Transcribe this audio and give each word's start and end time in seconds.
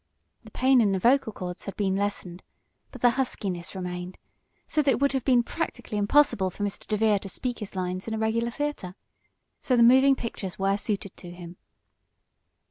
The 0.43 0.49
pain 0.49 0.81
in 0.81 0.93
the 0.93 0.97
vocal 0.97 1.31
chords 1.31 1.65
had 1.65 1.75
been 1.75 1.95
lessened, 1.95 2.41
but 2.91 3.03
the 3.03 3.11
huskiness 3.11 3.75
remained, 3.75 4.17
so 4.65 4.81
that 4.81 4.89
it 4.89 4.99
would 4.99 5.13
have 5.13 5.23
been 5.23 5.43
practically 5.43 5.99
impossible 5.99 6.49
for 6.49 6.63
Mr. 6.63 6.87
DeVere 6.87 7.19
to 7.19 7.29
speak 7.29 7.59
his 7.59 7.75
lines 7.75 8.07
in 8.07 8.13
a 8.15 8.17
regular 8.17 8.49
theater. 8.49 8.95
So 9.61 9.75
the 9.75 9.83
moving 9.83 10.15
pictures 10.15 10.57
were 10.57 10.75
suited 10.75 11.15
to 11.17 11.29
him. 11.29 11.57